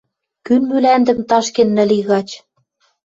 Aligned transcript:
Кӱн 0.45 0.61
мӱлӓндӹм 0.69 1.19
ташкен 1.29 1.69
нӹл 1.75 1.89
и 1.99 2.01
гач? 2.09 2.29